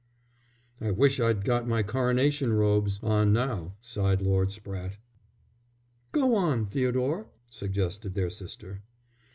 "I 0.79 0.89
wish 0.89 1.19
I'd 1.19 1.43
got 1.43 1.67
my 1.67 1.83
coronation 1.83 2.53
robes 2.53 2.99
on 3.03 3.31
now," 3.31 3.75
sighed 3.81 4.19
Lord 4.19 4.49
Spratte. 4.51 4.97
"Go 6.11 6.33
on, 6.33 6.65
Theodore," 6.65 7.27
suggested 7.51 8.15
their 8.15 8.31
sister. 8.31 8.81